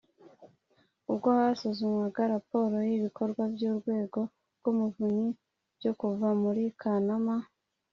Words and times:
ubwo 1.11 1.27
hasuzumwaga 1.37 2.21
raporo 2.33 2.75
y 2.89 2.91
ibikorwa 2.97 3.41
by 3.53 3.61
Urwego 3.69 4.19
rw 4.57 4.65
Umuvunyi 4.71 5.27
byo 5.77 5.91
kuva 5.99 6.27
muri 6.43 6.63
kanama 6.81 7.35